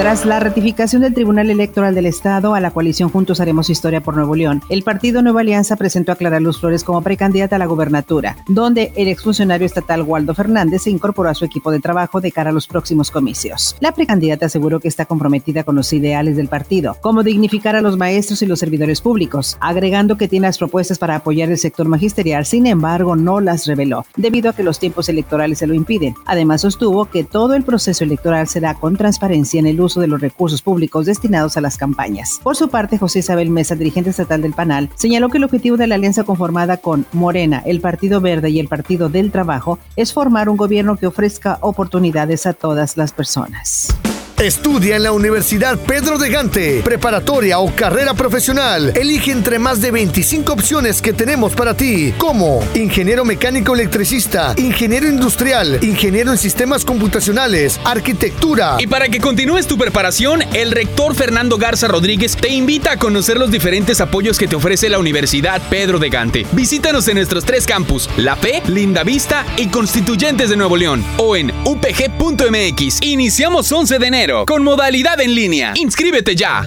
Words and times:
Tras 0.00 0.24
la 0.24 0.40
ratificación 0.40 1.02
del 1.02 1.12
Tribunal 1.12 1.50
Electoral 1.50 1.94
del 1.94 2.06
Estado 2.06 2.54
a 2.54 2.60
la 2.60 2.70
coalición 2.70 3.10
Juntos 3.10 3.38
Haremos 3.38 3.68
Historia 3.68 4.00
por 4.00 4.16
Nuevo 4.16 4.34
León, 4.34 4.62
el 4.70 4.82
partido 4.82 5.20
Nueva 5.20 5.42
Alianza 5.42 5.76
presentó 5.76 6.10
a 6.10 6.16
Clara 6.16 6.40
Luz 6.40 6.58
Flores 6.58 6.84
como 6.84 7.02
precandidata 7.02 7.56
a 7.56 7.58
la 7.58 7.66
gubernatura, 7.66 8.38
donde 8.48 8.94
el 8.96 9.08
exfuncionario 9.08 9.66
estatal 9.66 10.00
Waldo 10.00 10.34
Fernández 10.34 10.84
se 10.84 10.90
incorporó 10.90 11.28
a 11.28 11.34
su 11.34 11.44
equipo 11.44 11.70
de 11.70 11.80
trabajo 11.80 12.22
de 12.22 12.32
cara 12.32 12.48
a 12.48 12.52
los 12.54 12.66
próximos 12.66 13.10
comicios. 13.10 13.76
La 13.80 13.92
precandidata 13.92 14.46
aseguró 14.46 14.80
que 14.80 14.88
está 14.88 15.04
comprometida 15.04 15.64
con 15.64 15.76
los 15.76 15.92
ideales 15.92 16.34
del 16.34 16.48
partido, 16.48 16.96
como 17.02 17.22
dignificar 17.22 17.76
a 17.76 17.82
los 17.82 17.98
maestros 17.98 18.40
y 18.40 18.46
los 18.46 18.58
servidores 18.58 19.02
públicos, 19.02 19.58
agregando 19.60 20.16
que 20.16 20.28
tiene 20.28 20.46
las 20.46 20.56
propuestas 20.56 20.98
para 20.98 21.16
apoyar 21.16 21.50
el 21.50 21.58
sector 21.58 21.86
magisterial, 21.86 22.46
sin 22.46 22.66
embargo 22.66 23.16
no 23.16 23.40
las 23.40 23.66
reveló, 23.66 24.06
debido 24.16 24.48
a 24.48 24.54
que 24.54 24.62
los 24.62 24.78
tiempos 24.78 25.10
electorales 25.10 25.58
se 25.58 25.66
lo 25.66 25.74
impiden. 25.74 26.14
Además 26.24 26.62
sostuvo 26.62 27.04
que 27.04 27.22
todo 27.22 27.54
el 27.54 27.64
proceso 27.64 28.02
electoral 28.02 28.48
será 28.48 28.72
con 28.72 28.96
transparencia 28.96 29.60
en 29.60 29.66
el 29.66 29.78
uso 29.78 29.89
de 29.98 30.06
los 30.06 30.20
recursos 30.20 30.62
públicos 30.62 31.06
destinados 31.06 31.56
a 31.56 31.60
las 31.60 31.76
campañas. 31.76 32.38
Por 32.42 32.54
su 32.54 32.68
parte, 32.68 32.98
José 32.98 33.20
Isabel 33.20 33.50
Mesa, 33.50 33.74
dirigente 33.74 34.10
estatal 34.10 34.42
del 34.42 34.52
PANAL, 34.52 34.90
señaló 34.94 35.30
que 35.30 35.38
el 35.38 35.44
objetivo 35.44 35.76
de 35.76 35.86
la 35.88 35.96
alianza 35.96 36.22
conformada 36.22 36.76
con 36.76 37.06
Morena, 37.12 37.62
el 37.64 37.80
Partido 37.80 38.20
Verde 38.20 38.50
y 38.50 38.60
el 38.60 38.68
Partido 38.68 39.08
del 39.08 39.32
Trabajo 39.32 39.78
es 39.96 40.12
formar 40.12 40.48
un 40.48 40.56
gobierno 40.56 40.96
que 40.96 41.06
ofrezca 41.06 41.58
oportunidades 41.62 42.46
a 42.46 42.52
todas 42.52 42.96
las 42.96 43.12
personas. 43.12 43.88
Estudia 44.40 44.96
en 44.96 45.02
la 45.02 45.12
Universidad 45.12 45.78
Pedro 45.78 46.16
de 46.16 46.30
Gante, 46.30 46.80
preparatoria 46.82 47.58
o 47.58 47.76
carrera 47.76 48.14
profesional. 48.14 48.90
Elige 48.96 49.32
entre 49.32 49.58
más 49.58 49.82
de 49.82 49.90
25 49.90 50.54
opciones 50.54 51.02
que 51.02 51.12
tenemos 51.12 51.54
para 51.54 51.76
ti, 51.76 52.14
como 52.16 52.64
ingeniero 52.74 53.26
mecánico 53.26 53.74
electricista, 53.74 54.54
ingeniero 54.56 55.06
industrial, 55.06 55.78
ingeniero 55.82 56.32
en 56.32 56.38
sistemas 56.38 56.86
computacionales, 56.86 57.78
arquitectura. 57.84 58.76
Y 58.78 58.86
para 58.86 59.10
que 59.10 59.20
continúes 59.20 59.66
tu 59.66 59.76
preparación, 59.76 60.40
el 60.54 60.70
rector 60.70 61.14
Fernando 61.14 61.58
Garza 61.58 61.86
Rodríguez 61.86 62.34
te 62.34 62.48
invita 62.48 62.92
a 62.92 62.96
conocer 62.96 63.36
los 63.36 63.50
diferentes 63.50 64.00
apoyos 64.00 64.38
que 64.38 64.48
te 64.48 64.56
ofrece 64.56 64.88
la 64.88 64.98
Universidad 64.98 65.60
Pedro 65.68 65.98
de 65.98 66.08
Gante. 66.08 66.46
Visítanos 66.52 67.06
en 67.08 67.16
nuestros 67.16 67.44
tres 67.44 67.66
campus, 67.66 68.08
La 68.16 68.36
Fe, 68.36 68.62
Linda 68.68 69.04
Vista 69.04 69.44
y 69.58 69.68
Constituyentes 69.68 70.48
de 70.48 70.56
Nuevo 70.56 70.78
León, 70.78 71.04
o 71.18 71.36
en 71.36 71.52
upg.mx. 71.66 73.02
Iniciamos 73.02 73.70
11 73.70 73.98
de 73.98 74.06
enero 74.06 74.29
con 74.46 74.62
modalidad 74.62 75.20
en 75.20 75.34
línea. 75.34 75.72
Inscríbete 75.74 76.36
ya. 76.36 76.64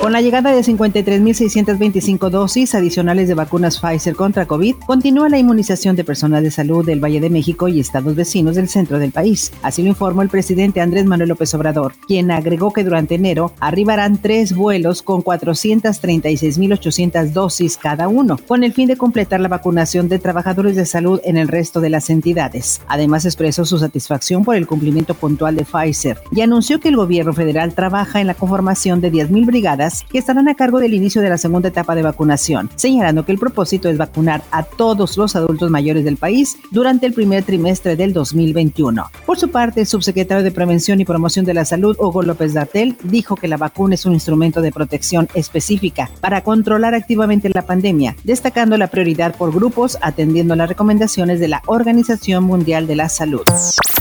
Con 0.00 0.12
la 0.12 0.20
llegada 0.20 0.52
de 0.52 0.60
53.625 0.60 2.30
dosis 2.30 2.76
adicionales 2.76 3.26
de 3.26 3.34
vacunas 3.34 3.80
Pfizer 3.80 4.14
contra 4.14 4.46
COVID, 4.46 4.76
continúa 4.86 5.28
la 5.28 5.38
inmunización 5.38 5.96
de 5.96 6.04
personal 6.04 6.44
de 6.44 6.52
salud 6.52 6.86
del 6.86 7.02
Valle 7.02 7.20
de 7.20 7.30
México 7.30 7.66
y 7.66 7.80
estados 7.80 8.14
vecinos 8.14 8.54
del 8.54 8.68
centro 8.68 9.00
del 9.00 9.10
país. 9.10 9.52
Así 9.62 9.82
lo 9.82 9.88
informó 9.88 10.22
el 10.22 10.28
presidente 10.28 10.80
Andrés 10.80 11.06
Manuel 11.06 11.30
López 11.30 11.52
Obrador, 11.54 11.94
quien 12.06 12.30
agregó 12.30 12.72
que 12.72 12.84
durante 12.84 13.16
enero 13.16 13.52
arribarán 13.58 14.22
tres 14.22 14.54
vuelos 14.54 15.02
con 15.02 15.24
436.800 15.24 17.32
dosis 17.32 17.76
cada 17.76 18.06
uno, 18.06 18.38
con 18.46 18.62
el 18.62 18.74
fin 18.74 18.86
de 18.86 18.96
completar 18.96 19.40
la 19.40 19.48
vacunación 19.48 20.08
de 20.08 20.20
trabajadores 20.20 20.76
de 20.76 20.86
salud 20.86 21.20
en 21.24 21.36
el 21.36 21.48
resto 21.48 21.80
de 21.80 21.90
las 21.90 22.10
entidades. 22.10 22.80
Además, 22.86 23.24
expresó 23.24 23.64
su 23.64 23.78
satisfacción 23.78 24.44
por 24.44 24.54
el 24.54 24.68
cumplimiento 24.68 25.14
puntual 25.14 25.56
de 25.56 25.64
Pfizer 25.64 26.20
y 26.30 26.42
anunció 26.42 26.78
que 26.78 26.90
el 26.90 26.96
gobierno 26.96 27.32
federal 27.32 27.74
trabaja 27.74 28.20
en 28.20 28.28
la 28.28 28.34
conformación 28.34 29.00
de 29.00 29.10
10.000 29.10 29.46
brigadas 29.46 29.85
que 30.10 30.18
estarán 30.18 30.48
a 30.48 30.54
cargo 30.54 30.78
del 30.78 30.94
inicio 30.94 31.22
de 31.22 31.28
la 31.28 31.38
segunda 31.38 31.68
etapa 31.68 31.94
de 31.94 32.02
vacunación, 32.02 32.70
señalando 32.76 33.24
que 33.24 33.32
el 33.32 33.38
propósito 33.38 33.88
es 33.88 33.96
vacunar 33.96 34.42
a 34.50 34.62
todos 34.62 35.16
los 35.16 35.36
adultos 35.36 35.70
mayores 35.70 36.04
del 36.04 36.16
país 36.16 36.56
durante 36.70 37.06
el 37.06 37.12
primer 37.12 37.44
trimestre 37.44 37.96
del 37.96 38.12
2021. 38.12 39.06
Por 39.24 39.38
su 39.38 39.50
parte, 39.50 39.80
el 39.80 39.86
subsecretario 39.86 40.44
de 40.44 40.50
Prevención 40.50 41.00
y 41.00 41.04
Promoción 41.04 41.44
de 41.44 41.54
la 41.54 41.64
Salud, 41.64 41.96
Hugo 41.98 42.22
López 42.22 42.54
Dartel, 42.54 42.96
dijo 43.04 43.36
que 43.36 43.48
la 43.48 43.56
vacuna 43.56 43.94
es 43.94 44.06
un 44.06 44.14
instrumento 44.14 44.60
de 44.60 44.72
protección 44.72 45.28
específica 45.34 46.10
para 46.20 46.42
controlar 46.42 46.94
activamente 46.94 47.48
la 47.48 47.62
pandemia, 47.62 48.16
destacando 48.24 48.76
la 48.76 48.88
prioridad 48.88 49.34
por 49.34 49.52
grupos 49.52 49.98
atendiendo 50.00 50.56
las 50.56 50.68
recomendaciones 50.68 51.40
de 51.40 51.48
la 51.48 51.62
Organización 51.66 52.44
Mundial 52.44 52.86
de 52.86 52.96
la 52.96 53.08
Salud. 53.08 53.42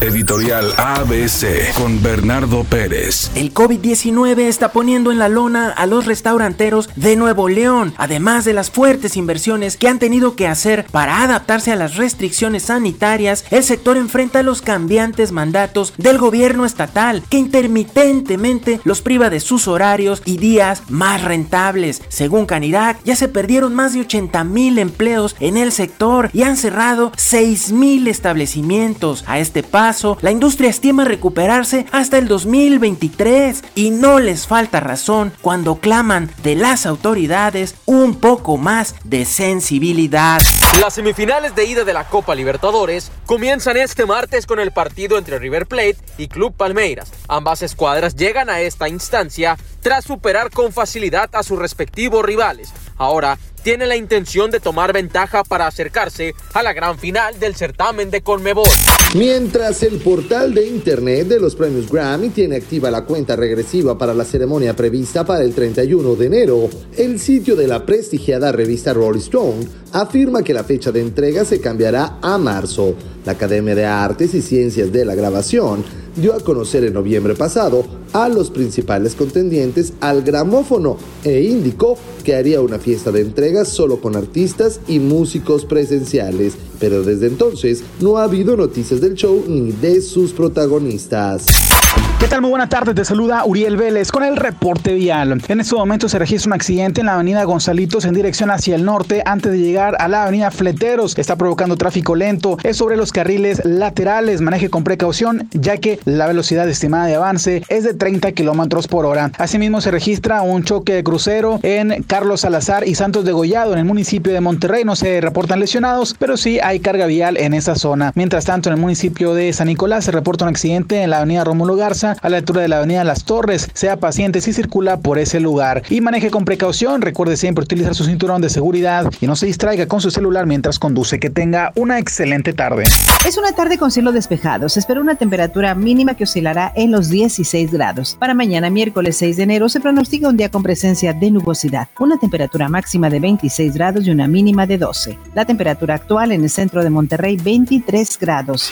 Editorial 0.01 0.73
ABC 0.78 1.73
con 1.73 2.01
Bernardo 2.01 2.63
Pérez. 2.63 3.31
El 3.35 3.53
COVID-19 3.53 4.39
está 4.39 4.72
poniendo 4.72 5.11
en 5.11 5.19
la 5.19 5.29
lona 5.29 5.69
a 5.69 5.85
los 5.85 6.06
restauranteros 6.06 6.89
de 6.95 7.16
Nuevo 7.16 7.50
León, 7.50 7.94
además 7.97 8.45
de 8.45 8.53
las 8.53 8.72
fuertes 8.72 9.17
inversiones 9.17 9.78
que 9.78 9.88
han 9.88 10.00
tenido 10.00 10.35
que 10.35 10.47
hacer 10.47 10.85
para 10.91 11.22
adaptarse 11.22 11.72
a 11.72 11.75
las 11.75 11.95
restricciones 11.95 12.63
sanitarias, 12.63 13.45
el 13.51 13.63
sector 13.63 13.97
enfrenta 13.97 14.44
los 14.44 14.61
cambiantes 14.61 15.31
mandatos 15.31 15.94
del 15.97 16.17
gobierno 16.17 16.66
estatal 16.66 17.23
que 17.29 17.38
intermitentemente 17.38 18.79
los 18.83 19.01
priva 19.01 19.29
de 19.29 19.39
sus 19.39 19.67
horarios 19.67 20.22
y 20.25 20.38
días 20.38 20.83
más 20.89 21.23
rentables. 21.23 22.01
Según 22.09 22.45
Canirac, 22.45 23.03
ya 23.03 23.16
se 23.16 23.27
perdieron 23.27 23.73
más 23.73 23.94
de 23.94 24.01
80 24.01 24.44
mil 24.44 24.79
empleos 24.79 25.35
en 25.39 25.57
el 25.57 25.72
sector 25.72 26.29
y 26.33 26.44
han 26.44 26.57
cerrado 26.57 27.12
6 27.16 27.72
mil 27.72 28.07
establecimientos. 28.07 29.23
A 29.27 29.39
este 29.39 29.63
paso, 29.63 29.85
la 30.22 30.31
industria 30.31 30.69
estima 30.69 31.06
recuperarse 31.06 31.85
hasta 31.91 32.17
el 32.17 32.28
2023 32.28 33.63
y 33.75 33.91
no 33.91 34.19
les 34.19 34.45
falta 34.45 34.81
razón 34.81 35.31
cuando 35.41 35.75
claman 35.75 36.29
de 36.44 36.56
las 36.56 36.85
autoridades 36.85 37.75
un 37.85 38.16
poco 38.16 38.57
más 38.57 38.95
de 39.06 39.23
sensibilidad. 39.23 40.41
Las 40.81 40.95
semifinales 40.95 41.56
de 41.56 41.66
ida 41.66 41.85
de 41.85 41.94
la 41.94 42.09
Copa 42.09 42.35
Libertadores 42.35 43.09
comienzan 43.25 43.78
este 43.78 44.06
martes 44.06 44.45
con 44.45 44.59
el 44.59 44.72
partido 44.72 45.17
entre 45.17 45.39
River 45.39 45.66
Plate 45.66 45.97
y 46.17 46.27
Club 46.27 46.53
Palmeiras. 46.53 47.12
Ambas 47.29 47.62
escuadras 47.62 48.16
llegan 48.16 48.50
a 48.50 48.59
esta 48.59 48.89
instancia 48.89 49.57
tras 49.81 50.03
superar 50.03 50.51
con 50.51 50.73
facilidad 50.73 51.29
a 51.33 51.44
sus 51.44 51.57
respectivos 51.57 52.25
rivales. 52.25 52.73
Ahora 52.97 53.38
tiene 53.66 53.88
la 53.88 53.96
intención 53.96 54.52
de 54.52 54.59
tomar 54.59 54.94
ventaja 54.94 55.44
para 55.44 55.66
acercarse 55.66 56.36
a 56.53 56.62
la 56.62 56.72
gran 56.72 57.00
final 57.00 57.40
del 57.40 57.56
certamen 57.56 58.12
de 58.12 58.22
Conmebol. 58.22 58.70
Mientras 59.16 59.81
el 59.81 59.98
portal 59.98 60.53
de 60.53 60.68
internet 60.68 61.28
de 61.28 61.40
los 61.40 61.56
premios 61.56 61.92
Grammy 61.92 62.30
tiene 62.30 62.58
activa 62.58 62.92
la 62.92 63.06
cuenta 63.06 63.36
regresiva 63.36 63.98
para 63.98 64.14
la 64.14 64.24
ceremonia 64.24 64.75
prevista 64.75 65.25
para 65.25 65.44
el 65.44 65.56
31 65.56 66.16
de 66.16 66.25
enero, 66.28 66.70
el 66.96 67.20
sitio 67.20 67.56
de 67.56 67.68
la 67.68 67.84
prestigiada 67.84 68.52
revista 68.52 68.94
Rolling 68.94 69.18
Stone 69.22 69.68
afirma 69.94 70.44
que 70.44 70.54
la 70.54 70.64
fecha 70.64 70.92
de 70.92 71.02
entrega 71.02 71.44
se 71.44 71.59
cambiará 71.59 72.20
a 72.22 72.38
marzo. 72.38 72.94
La 73.25 73.31
Academia 73.31 73.74
de 73.74 73.86
Artes 73.86 74.36
y 74.36 74.44
Ciencias 74.44 74.92
de 74.92 75.06
la 75.06 75.16
Grabación 75.16 75.84
dio 76.16 76.36
a 76.36 76.40
conocer 76.40 76.84
en 76.84 76.94
noviembre 76.94 77.34
pasado 77.34 77.84
a 78.16 78.30
los 78.30 78.50
principales 78.50 79.14
contendientes 79.14 79.92
al 80.00 80.24
gramófono 80.24 80.96
e 81.26 81.42
indicó 81.42 81.98
que 82.24 82.34
haría 82.34 82.62
una 82.62 82.80
fiesta 82.80 83.12
de 83.12 83.20
entrega 83.20 83.66
solo 83.66 84.00
con 84.00 84.16
artistas 84.16 84.80
y 84.88 85.00
músicos 85.00 85.66
presenciales, 85.66 86.54
pero 86.80 87.04
desde 87.04 87.28
entonces 87.28 87.84
no 88.00 88.18
ha 88.18 88.24
habido 88.24 88.56
noticias 88.56 89.02
del 89.02 89.16
show 89.16 89.44
ni 89.50 89.74
de 89.74 90.02
sus 90.02 90.31
protagonistas. 90.31 91.75
¿Qué 92.18 92.30
tal? 92.30 92.40
Muy 92.40 92.50
buena 92.50 92.70
tarde, 92.70 92.94
te 92.94 93.03
saluda 93.03 93.44
Uriel 93.46 93.76
Vélez 93.76 94.09
con 94.09 94.24
el 94.24 94.38
reporte 94.38 94.94
vial. 94.94 95.42
En 95.50 95.59
este 95.59 95.76
momento 95.76 96.08
se 96.08 96.18
registra 96.18 96.48
un 96.50 96.53
accidente 96.53 97.02
en 97.02 97.08
la 97.08 97.16
avenida 97.16 97.44
Gonzalitos 97.44 98.06
en 98.06 98.14
dirección 98.14 98.50
hacia 98.52 98.76
el 98.76 98.86
norte 98.86 99.22
antes 99.26 99.52
de 99.52 99.59
llegar 99.59 99.98
a 100.00 100.08
la 100.08 100.24
avenida 100.24 100.50
Fleteros. 100.50 101.18
Está 101.18 101.36
provocando 101.36 101.75
tráfico 101.75 102.16
lento, 102.16 102.58
es 102.64 102.78
sobre 102.78 102.96
los 102.96 103.12
carriles 103.12 103.64
laterales, 103.66 104.40
maneje 104.40 104.70
con 104.70 104.86
precaución 104.86 105.50
ya 105.52 105.78
que 105.78 106.00
la 106.06 106.25
velocidad 106.25 106.70
estimada 106.70 107.06
de 107.06 107.16
avance 107.16 107.64
es 107.68 107.84
de 107.84 107.94
30 107.94 108.31
kilómetros 108.31 108.88
por 108.88 109.06
hora. 109.06 109.31
Asimismo 109.38 109.81
se 109.81 109.92
registra 109.92 110.42
un 110.42 110.64
choque 110.64 110.94
de 110.94 111.04
crucero 111.04 111.59
en 111.64 112.02
Carlos 112.04 112.42
Salazar 112.42 112.88
y 112.88 112.96
Santos 112.96 113.25
de 113.25 113.34
Gollado 113.34 113.74
en 113.74 113.80
el 113.80 113.86
municipio 113.86 114.31
de 114.31 114.40
Monterrey. 114.40 114.86
No 114.86 114.95
se 114.95 115.19
reportan 115.19 115.60
lesionados, 115.60 116.16
pero 116.18 116.38
sí 116.38 116.60
hay 116.62 116.80
carga 116.80 117.07
vial 117.07 117.36
en 117.36 117.54
esa 117.54 117.75
zona. 117.75 118.13
Mientras 118.16 118.45
tanto, 118.45 118.69
en 118.69 118.75
el 118.75 118.81
municipio 118.81 119.34
de 119.34 119.51
San 119.51 119.68
Nicolás 119.68 120.06
se 120.06 120.12
reporta 120.12 120.45
un 120.45 120.50
accidente 120.50 121.01
en 121.01 121.10
la 121.10 121.18
avenida 121.18 121.44
Rómulo 121.44 121.75
Garza 121.75 122.05
a 122.12 122.30
la 122.30 122.38
altura 122.38 122.62
de 122.62 122.68
la 122.68 122.78
avenida 122.78 123.04
Las 123.04 123.25
Torres. 123.25 123.69
Sea 123.74 123.98
paciente 123.98 124.42
si 124.42 124.54
circula 124.54 124.98
por 124.98 125.18
ese 125.18 125.40
lugar 125.40 125.84
y 125.90 126.02
maneje 126.02 126.30
con 126.30 126.46
precaución. 126.46 127.02
Recuerde 127.02 127.38
siempre 127.38 127.63
utilizar 127.63 127.96
su 127.96 128.06
cinturón 128.06 128.42
de 128.42 128.50
seguridad 128.50 129.12
y 129.19 129.28
no 129.28 129.36
se 129.36 129.46
distraiga 129.46 129.88
con 129.88 130.02
su 130.02 130.12
celular 130.12 130.46
mientras 130.46 130.80
conduce. 130.80 131.19
Que 131.19 131.30
tenga 131.30 131.72
una 131.75 132.00
excelente 132.00 132.54
tarde. 132.54 132.84
Es 133.28 133.38
una 133.38 133.54
tarde 133.54 133.78
con 133.78 133.92
cielo 133.92 134.12
despejado. 134.12 134.69
Se 134.69 134.80
espera 134.80 135.02
una 135.02 135.16
temperatura 135.16 135.74
mínima 135.75 136.16
que 136.16 136.25
oscilará 136.25 136.72
en 136.75 136.92
los 136.92 137.10
16 137.10 137.72
grados. 137.72 138.16
Para 138.19 138.34
mañana, 138.34 138.69
miércoles 138.69 139.18
6 139.18 139.38
de 139.38 139.44
enero, 139.44 139.69
se 139.69 139.80
pronostica 139.80 140.30
un 140.30 140.38
día 140.38 140.50
con 140.50 140.63
presencia 140.63 141.13
de 141.13 141.31
nubosidad. 141.31 141.88
Una 142.00 142.18
temperatura 142.18 142.69
máxima 142.69 143.10
de 143.10 143.19
26 143.19 143.74
grados 143.74 144.06
y 144.06 144.12
una 144.12 144.28
mínima 144.28 144.68
de 144.68 144.78
12. 144.78 145.18
La 145.34 145.46
temperatura 145.46 145.96
actual 145.96 146.31
en 146.31 146.44
el 146.44 146.50
centro 146.50 146.84
de 146.84 146.90
Monterrey, 146.90 147.38
23 147.38 148.19
grados. 148.19 148.72